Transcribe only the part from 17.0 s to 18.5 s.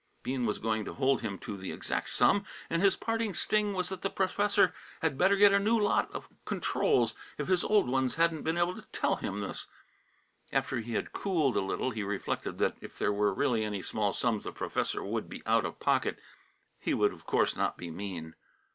of course not be mean.